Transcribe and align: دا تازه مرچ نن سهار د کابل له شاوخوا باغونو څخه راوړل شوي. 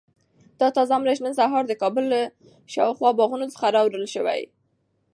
دا 0.59 0.67
تازه 0.77 0.95
مرچ 1.01 1.19
نن 1.25 1.33
سهار 1.39 1.63
د 1.67 1.73
کابل 1.81 2.03
له 2.13 2.21
شاوخوا 2.73 3.09
باغونو 3.17 3.47
څخه 3.53 3.67
راوړل 3.75 4.05
شوي. 4.15 4.41